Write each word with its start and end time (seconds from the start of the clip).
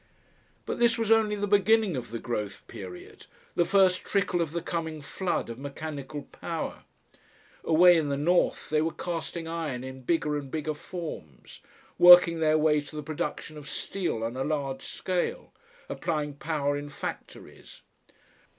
But 0.65 0.79
this 0.79 0.97
was 0.97 1.11
only 1.11 1.35
the 1.35 1.45
beginning 1.47 1.95
of 1.95 2.09
the 2.09 2.17
growth 2.17 2.65
period, 2.65 3.27
the 3.53 3.65
first 3.65 4.03
trickle 4.03 4.41
of 4.41 4.51
the 4.51 4.61
coming 4.63 4.99
flood 4.99 5.47
of 5.47 5.59
mechanical 5.59 6.23
power. 6.31 6.85
Away 7.63 7.97
in 7.97 8.09
the 8.09 8.17
north 8.17 8.71
they 8.71 8.81
were 8.81 8.93
casting 8.95 9.47
iron 9.47 9.83
in 9.83 10.01
bigger 10.01 10.35
and 10.39 10.49
bigger 10.49 10.73
forms, 10.73 11.59
working 11.99 12.39
their 12.39 12.57
way 12.57 12.81
to 12.81 12.95
the 12.95 13.03
production 13.03 13.57
of 13.59 13.69
steel 13.69 14.23
on 14.23 14.35
a 14.35 14.43
large 14.43 14.81
scale, 14.81 15.53
applying 15.87 16.33
power 16.33 16.75
in 16.75 16.89
factories. 16.89 17.83